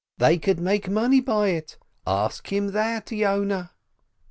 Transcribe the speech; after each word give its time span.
They 0.17 0.39
could 0.39 0.59
make 0.59 0.89
money 0.89 1.19
by 1.19 1.49
it. 1.49 1.77
Ask 2.07 2.51
him 2.51 2.69
that, 2.71 3.11
Yoneh 3.11 3.69